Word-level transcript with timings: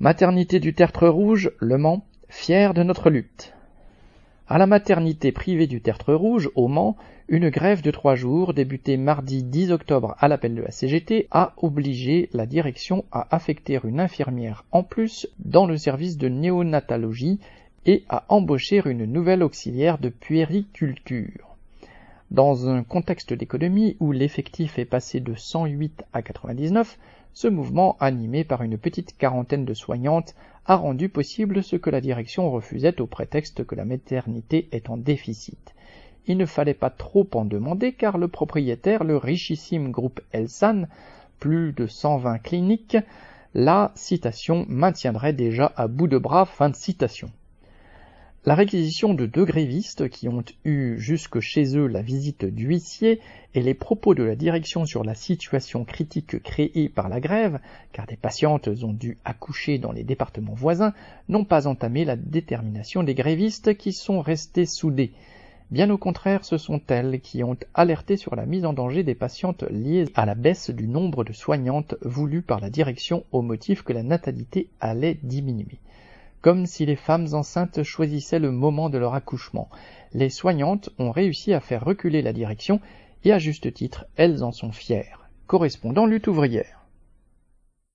Maternité 0.00 0.58
du 0.58 0.74
Tertre 0.74 1.06
Rouge, 1.06 1.52
Le 1.60 1.78
Mans, 1.78 2.04
fier 2.28 2.74
de 2.74 2.82
notre 2.82 3.10
lutte. 3.10 3.54
À 4.48 4.58
la 4.58 4.66
maternité 4.66 5.30
privée 5.30 5.68
du 5.68 5.80
Tertre 5.80 6.12
Rouge, 6.12 6.50
au 6.56 6.66
Mans, 6.66 6.96
une 7.28 7.48
grève 7.48 7.80
de 7.80 7.92
trois 7.92 8.16
jours, 8.16 8.54
débutée 8.54 8.96
mardi 8.96 9.44
10 9.44 9.70
octobre 9.70 10.16
à 10.18 10.26
l'appel 10.26 10.56
de 10.56 10.62
la 10.62 10.72
CGT, 10.72 11.28
a 11.30 11.52
obligé 11.58 12.28
la 12.32 12.44
direction 12.44 13.04
à 13.12 13.28
affecter 13.34 13.78
une 13.84 14.00
infirmière 14.00 14.64
en 14.72 14.82
plus 14.82 15.28
dans 15.38 15.64
le 15.64 15.76
service 15.76 16.18
de 16.18 16.28
néonatologie 16.28 17.38
et 17.86 18.02
à 18.08 18.24
embaucher 18.30 18.82
une 18.86 19.04
nouvelle 19.04 19.44
auxiliaire 19.44 19.98
de 19.98 20.08
puériculture. 20.08 21.53
Dans 22.30 22.68
un 22.68 22.82
contexte 22.82 23.32
d'économie 23.32 23.96
où 24.00 24.10
l'effectif 24.10 24.78
est 24.78 24.84
passé 24.84 25.20
de 25.20 25.34
108 25.34 26.04
à 26.12 26.22
99, 26.22 26.98
ce 27.32 27.48
mouvement, 27.48 27.96
animé 28.00 28.44
par 28.44 28.62
une 28.62 28.78
petite 28.78 29.16
quarantaine 29.18 29.64
de 29.64 29.74
soignantes, 29.74 30.34
a 30.66 30.76
rendu 30.76 31.08
possible 31.08 31.62
ce 31.62 31.76
que 31.76 31.90
la 31.90 32.00
direction 32.00 32.50
refusait 32.50 33.00
au 33.00 33.06
prétexte 33.06 33.64
que 33.64 33.74
la 33.74 33.84
maternité 33.84 34.68
est 34.72 34.88
en 34.88 34.96
déficit. 34.96 35.74
Il 36.26 36.38
ne 36.38 36.46
fallait 36.46 36.74
pas 36.74 36.90
trop 36.90 37.28
en 37.34 37.44
demander 37.44 37.92
car 37.92 38.16
le 38.16 38.28
propriétaire, 38.28 39.04
le 39.04 39.16
richissime 39.16 39.90
groupe 39.90 40.20
Elsan, 40.32 40.86
plus 41.38 41.72
de 41.72 41.86
120 41.86 42.38
cliniques, 42.38 42.96
la 43.52 43.92
citation 43.94 44.64
maintiendrait 44.68 45.34
déjà 45.34 45.72
à 45.76 45.86
bout 45.86 46.08
de 46.08 46.18
bras. 46.18 46.46
Fin 46.46 46.70
de 46.70 46.76
citation. 46.76 47.30
La 48.46 48.54
réquisition 48.54 49.14
de 49.14 49.24
deux 49.24 49.46
grévistes 49.46 50.10
qui 50.10 50.28
ont 50.28 50.44
eu 50.66 50.98
jusque 50.98 51.40
chez 51.40 51.78
eux 51.78 51.86
la 51.86 52.02
visite 52.02 52.44
d'huissier 52.44 53.20
et 53.54 53.62
les 53.62 53.72
propos 53.72 54.14
de 54.14 54.22
la 54.22 54.36
direction 54.36 54.84
sur 54.84 55.02
la 55.02 55.14
situation 55.14 55.86
critique 55.86 56.42
créée 56.42 56.90
par 56.90 57.08
la 57.08 57.20
grève, 57.20 57.58
car 57.92 58.06
des 58.06 58.18
patientes 58.18 58.68
ont 58.82 58.92
dû 58.92 59.16
accoucher 59.24 59.78
dans 59.78 59.92
les 59.92 60.04
départements 60.04 60.52
voisins, 60.52 60.92
n'ont 61.30 61.46
pas 61.46 61.66
entamé 61.66 62.04
la 62.04 62.16
détermination 62.16 63.02
des 63.02 63.14
grévistes 63.14 63.78
qui 63.78 63.94
sont 63.94 64.20
restés 64.20 64.66
soudés. 64.66 65.12
Bien 65.70 65.88
au 65.88 65.96
contraire, 65.96 66.44
ce 66.44 66.58
sont 66.58 66.82
elles 66.88 67.20
qui 67.22 67.42
ont 67.42 67.56
alerté 67.72 68.18
sur 68.18 68.36
la 68.36 68.44
mise 68.44 68.66
en 68.66 68.74
danger 68.74 69.04
des 69.04 69.14
patientes 69.14 69.64
liées 69.70 70.04
à 70.16 70.26
la 70.26 70.34
baisse 70.34 70.68
du 70.68 70.86
nombre 70.86 71.24
de 71.24 71.32
soignantes 71.32 71.94
voulues 72.02 72.42
par 72.42 72.60
la 72.60 72.68
direction 72.68 73.24
au 73.32 73.40
motif 73.40 73.80
que 73.80 73.94
la 73.94 74.02
natalité 74.02 74.68
allait 74.80 75.18
diminuer 75.22 75.78
comme 76.44 76.66
si 76.66 76.84
les 76.84 76.94
femmes 76.94 77.28
enceintes 77.32 77.82
choisissaient 77.84 78.38
le 78.38 78.50
moment 78.50 78.90
de 78.90 78.98
leur 78.98 79.14
accouchement. 79.14 79.70
Les 80.12 80.28
soignantes 80.28 80.90
ont 80.98 81.10
réussi 81.10 81.54
à 81.54 81.60
faire 81.60 81.82
reculer 81.82 82.20
la 82.20 82.34
direction 82.34 82.82
et 83.24 83.32
à 83.32 83.38
juste 83.38 83.72
titre, 83.72 84.04
elles 84.16 84.44
en 84.44 84.52
sont 84.52 84.70
fières. 84.70 85.30
Correspondant 85.46 86.04
lutte 86.04 86.26
ouvrière. 86.26 86.83